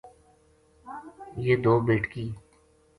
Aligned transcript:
یہ 1.45 1.55
دو 1.63 1.73
بیٹکی 1.85 2.25